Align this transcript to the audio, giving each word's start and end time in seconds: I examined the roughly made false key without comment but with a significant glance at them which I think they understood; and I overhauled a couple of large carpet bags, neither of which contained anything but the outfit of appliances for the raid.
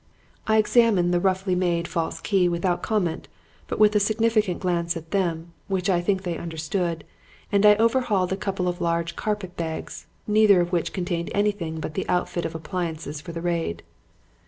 I 0.47 0.57
examined 0.57 1.13
the 1.13 1.19
roughly 1.19 1.53
made 1.53 1.87
false 1.87 2.21
key 2.21 2.49
without 2.49 2.81
comment 2.81 3.27
but 3.67 3.77
with 3.77 3.95
a 3.95 3.99
significant 3.99 4.59
glance 4.61 4.97
at 4.97 5.11
them 5.11 5.53
which 5.67 5.91
I 5.91 6.01
think 6.01 6.23
they 6.23 6.39
understood; 6.39 7.03
and 7.51 7.63
I 7.67 7.75
overhauled 7.75 8.33
a 8.33 8.35
couple 8.35 8.67
of 8.67 8.81
large 8.81 9.15
carpet 9.15 9.55
bags, 9.55 10.07
neither 10.25 10.59
of 10.59 10.71
which 10.71 10.91
contained 10.91 11.29
anything 11.35 11.79
but 11.79 11.93
the 11.93 12.09
outfit 12.09 12.45
of 12.45 12.55
appliances 12.55 13.21
for 13.21 13.31
the 13.31 13.41
raid. 13.41 13.83